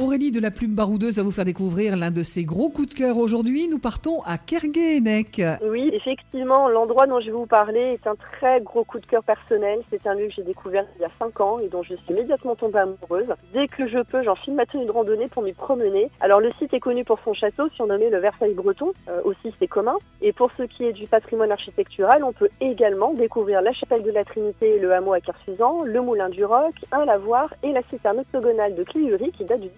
Aurélie 0.00 0.32
de 0.32 0.40
la 0.40 0.50
Plume 0.50 0.74
Baroudeuse 0.74 1.18
va 1.18 1.22
vous 1.22 1.30
faire 1.30 1.44
découvrir 1.44 1.96
l'un 1.96 2.10
de 2.10 2.24
ses 2.24 2.44
gros 2.44 2.68
coups 2.68 2.88
de 2.88 2.94
cœur 2.94 3.16
aujourd'hui. 3.16 3.68
Nous 3.68 3.78
partons 3.78 4.22
à 4.22 4.38
Kerguénec. 4.38 5.40
Oui, 5.64 5.88
effectivement, 5.92 6.68
l'endroit 6.68 7.06
dont 7.06 7.20
je 7.20 7.26
vais 7.26 7.32
vous 7.32 7.46
parler 7.46 7.96
est 7.98 8.06
un 8.08 8.16
très 8.16 8.60
gros 8.60 8.82
coup 8.82 8.98
de 8.98 9.06
cœur 9.06 9.22
personnel. 9.22 9.78
C'est 9.90 10.04
un 10.08 10.14
lieu 10.14 10.26
que 10.26 10.32
j'ai 10.36 10.42
découvert 10.42 10.84
il 10.96 11.02
y 11.02 11.04
a 11.04 11.10
5 11.20 11.40
ans 11.40 11.58
et 11.60 11.68
dont 11.68 11.84
je 11.84 11.94
suis 11.94 12.10
immédiatement 12.10 12.56
tombée 12.56 12.80
amoureuse. 12.80 13.32
Dès 13.52 13.68
que 13.68 13.86
je 13.86 14.02
peux, 14.02 14.24
j'enfile 14.24 14.54
ma 14.54 14.66
tenue 14.66 14.84
de 14.84 14.90
randonnée 14.90 15.28
pour 15.28 15.44
m'y 15.44 15.52
promener. 15.52 16.10
Alors 16.20 16.40
le 16.40 16.50
site 16.58 16.74
est 16.74 16.80
connu 16.80 17.04
pour 17.04 17.20
son 17.24 17.32
château, 17.32 17.68
surnommé 17.76 18.10
le 18.10 18.18
Versailles 18.18 18.54
breton. 18.54 18.92
Euh, 19.08 19.20
aussi, 19.22 19.54
c'est 19.60 19.68
commun. 19.68 19.96
Et 20.20 20.32
pour 20.32 20.50
ce 20.58 20.64
qui 20.64 20.84
est 20.84 20.92
du 20.92 21.06
patrimoine 21.06 21.52
architectural, 21.52 22.24
on 22.24 22.32
peut 22.32 22.50
également 22.60 23.14
découvrir 23.14 23.62
la 23.62 23.72
chapelle 23.72 24.02
de 24.02 24.10
la 24.10 24.24
Trinité, 24.24 24.80
le 24.80 24.92
hameau 24.92 25.12
à 25.12 25.20
Kersusan, 25.20 25.84
le 25.84 26.00
moulin 26.00 26.30
du 26.30 26.44
Roc, 26.44 26.74
un 26.90 27.04
lavoir 27.04 27.54
et 27.62 27.70
la 27.70 27.82
citerne 27.90 28.18
octogonale 28.18 28.74
de 28.74 28.82
Cliury 28.82 29.30
qui 29.30 29.44
date 29.44 29.60
du 29.60 29.68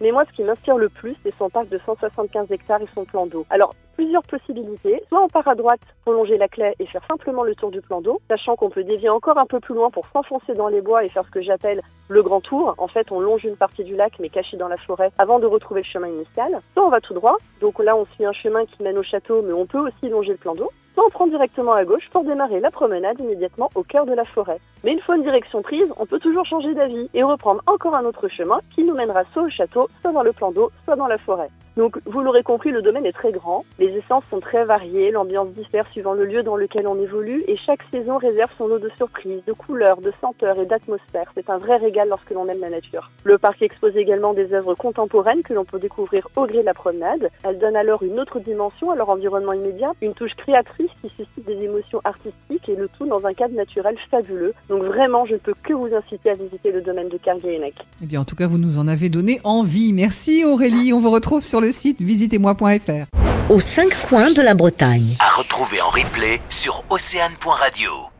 Mais 0.00 0.12
moi, 0.12 0.24
ce 0.30 0.36
qui 0.36 0.42
m'inspire 0.42 0.76
le 0.76 0.88
plus, 0.88 1.16
c'est 1.22 1.34
son 1.38 1.48
parc 1.50 1.68
de 1.68 1.78
175 1.84 2.50
hectares 2.50 2.82
et 2.82 2.88
son 2.94 3.04
plan 3.04 3.26
d'eau. 3.26 3.46
Alors, 3.50 3.74
plusieurs 3.94 4.22
possibilités. 4.22 5.02
Soit 5.08 5.22
on 5.22 5.28
part 5.28 5.48
à 5.48 5.54
droite 5.54 5.80
pour 6.04 6.12
longer 6.12 6.36
la 6.36 6.48
clé 6.48 6.72
et 6.78 6.86
faire 6.86 7.04
simplement 7.06 7.42
le 7.42 7.54
tour 7.54 7.70
du 7.70 7.80
plan 7.80 8.00
d'eau, 8.00 8.20
sachant 8.28 8.56
qu'on 8.56 8.70
peut 8.70 8.84
dévier 8.84 9.08
encore 9.08 9.38
un 9.38 9.46
peu 9.46 9.60
plus 9.60 9.74
loin 9.74 9.90
pour 9.90 10.06
s'enfoncer 10.08 10.54
dans 10.54 10.68
les 10.68 10.80
bois 10.80 11.04
et 11.04 11.08
faire 11.08 11.24
ce 11.24 11.30
que 11.30 11.42
j'appelle 11.42 11.80
le 12.08 12.22
grand 12.22 12.40
tour. 12.40 12.74
En 12.78 12.88
fait, 12.88 13.10
on 13.10 13.20
longe 13.20 13.44
une 13.44 13.56
partie 13.56 13.84
du 13.84 13.96
lac 13.96 14.14
mais 14.20 14.28
caché 14.28 14.56
dans 14.56 14.68
la 14.68 14.76
forêt 14.76 15.10
avant 15.18 15.38
de 15.38 15.46
retrouver 15.46 15.82
le 15.82 15.86
chemin 15.86 16.08
initial. 16.08 16.60
Soit 16.74 16.86
on 16.86 16.90
va 16.90 17.00
tout 17.00 17.14
droit, 17.14 17.36
donc 17.60 17.78
là 17.78 17.96
on 17.96 18.04
suit 18.06 18.24
un 18.24 18.32
chemin 18.32 18.64
qui 18.66 18.82
mène 18.82 18.98
au 18.98 19.02
château 19.02 19.42
mais 19.42 19.52
on 19.52 19.66
peut 19.66 19.78
aussi 19.78 20.08
longer 20.08 20.32
le 20.32 20.38
plan 20.38 20.54
d'eau. 20.54 20.70
On 21.06 21.10
prend 21.10 21.26
directement 21.26 21.72
à 21.74 21.84
gauche 21.84 22.08
pour 22.10 22.24
démarrer 22.24 22.60
la 22.60 22.70
promenade 22.70 23.20
immédiatement 23.20 23.68
au 23.74 23.82
cœur 23.82 24.06
de 24.06 24.14
la 24.14 24.24
forêt. 24.24 24.58
Mais 24.84 24.92
une 24.92 25.00
fois 25.00 25.16
une 25.16 25.22
direction 25.22 25.60
prise, 25.60 25.86
on 25.98 26.06
peut 26.06 26.18
toujours 26.18 26.46
changer 26.46 26.72
d'avis 26.72 27.10
et 27.12 27.22
reprendre 27.22 27.62
encore 27.66 27.94
un 27.94 28.04
autre 28.04 28.28
chemin 28.28 28.60
qui 28.74 28.84
nous 28.84 28.94
mènera 28.94 29.24
soit 29.32 29.42
au 29.42 29.50
château, 29.50 29.88
soit 30.00 30.12
dans 30.12 30.22
le 30.22 30.32
plan 30.32 30.50
d'eau, 30.50 30.70
soit 30.84 30.96
dans 30.96 31.06
la 31.06 31.18
forêt. 31.18 31.50
Donc, 31.76 31.98
vous 32.06 32.20
l'aurez 32.20 32.44
compris, 32.44 32.70
le 32.70 32.82
domaine 32.82 33.04
est 33.04 33.12
très 33.12 33.32
grand. 33.32 33.64
Les 33.80 33.88
essences 33.96 34.22
sont 34.30 34.38
très 34.38 34.64
variées, 34.64 35.10
l'ambiance 35.10 35.48
diffère 35.48 35.86
suivant 35.90 36.12
le 36.12 36.24
lieu 36.24 36.44
dans 36.44 36.56
lequel 36.56 36.86
on 36.86 37.00
évolue 37.00 37.42
et 37.48 37.56
chaque 37.56 37.80
saison 37.92 38.16
réserve 38.16 38.50
son 38.56 38.68
lot 38.68 38.78
de 38.78 38.90
surprises, 38.96 39.42
de 39.46 39.52
couleurs, 39.52 40.00
de 40.00 40.12
senteurs 40.20 40.58
et 40.60 40.66
d'atmosphères. 40.66 41.32
C'est 41.34 41.50
un 41.50 41.58
vrai 41.58 41.76
régal 41.76 42.08
lorsque 42.08 42.30
l'on 42.30 42.46
aime 42.48 42.60
la 42.60 42.70
nature. 42.70 43.10
Le 43.24 43.38
parc 43.38 43.60
expose 43.62 43.96
également 43.96 44.34
des 44.34 44.52
œuvres 44.52 44.74
contemporaines 44.74 45.42
que 45.42 45.52
l'on 45.52 45.64
peut 45.64 45.80
découvrir 45.80 46.28
au 46.36 46.46
gré 46.46 46.60
de 46.60 46.66
la 46.66 46.74
promenade. 46.74 47.28
Elle 47.42 47.58
donne 47.58 47.76
alors 47.76 48.04
une 48.04 48.20
autre 48.20 48.38
dimension 48.38 48.92
à 48.92 48.94
leur 48.96 49.08
environnement 49.08 49.52
immédiat, 49.52 49.92
une 50.00 50.14
touche 50.14 50.34
créatrice 50.36 50.90
qui 51.02 51.08
suscite 51.08 51.44
des 51.44 51.64
émotions 51.64 52.00
artistiques 52.04 52.68
et 52.68 52.76
le 52.76 52.88
tout 52.96 53.06
dans 53.06 53.26
un 53.26 53.34
cadre 53.34 53.54
naturel 53.54 53.96
fabuleux. 54.10 54.54
Donc 54.68 54.84
vraiment, 54.84 55.26
je 55.26 55.34
ne 55.34 55.38
peux 55.38 55.54
que 55.60 55.72
vous 55.72 55.92
inciter 55.92 56.30
à 56.30 56.34
visiter 56.34 56.70
le 56.70 56.82
domaine 56.82 57.08
de 57.08 57.16
Cargué-Enec. 57.16 57.74
Eh 58.00 58.06
bien, 58.06 58.20
en 58.20 58.24
tout 58.24 58.36
cas, 58.36 58.46
vous 58.46 58.58
nous 58.58 58.78
en 58.78 58.86
avez 58.86 59.08
donné 59.08 59.40
envie. 59.42 59.92
Merci 59.92 60.44
Aurélie. 60.44 60.92
On 60.92 61.00
vous 61.00 61.10
retrouve 61.10 61.42
sur 61.42 61.60
le 61.64 61.72
site 61.72 62.02
visitez-moi.fr. 62.02 63.06
Aux 63.50 63.60
cinq 63.60 63.90
coins 64.08 64.30
de 64.30 64.42
la 64.42 64.54
Bretagne. 64.54 65.16
À 65.20 65.38
retrouver 65.38 65.80
en 65.80 65.88
replay 65.88 66.40
sur 66.48 66.84
océane.radio. 66.90 68.13